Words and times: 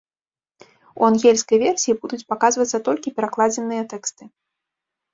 У 1.01 1.05
ангельскай 1.09 1.57
версіі 1.65 1.97
будуць 2.07 2.21
паказвацца 2.35 2.77
толькі 2.91 3.15
перакладзеныя 3.21 3.83
тэксты. 3.97 4.23